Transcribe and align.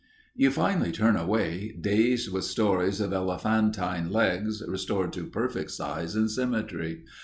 You 0.35 0.49
finally 0.49 0.91
turn 0.91 1.15
away, 1.15 1.77
dazed 1.79 2.31
with 2.31 2.45
stories 2.45 2.99
of 3.01 3.13
elephantine 3.13 4.11
legs, 4.11 4.63
restored 4.67 5.13
to 5.13 5.27
perfect 5.27 5.69
size 5.69 6.15
and 6.15 6.27
symmetry. 6.27 7.03